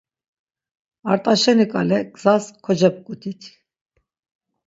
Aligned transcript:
Art̆aşeni 1.11 1.65
ǩale 1.71 1.99
gzas 2.13 2.45
kocebgutit. 2.63 3.41